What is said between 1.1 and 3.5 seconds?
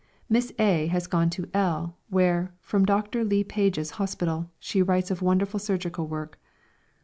to L, where, from Dr. Le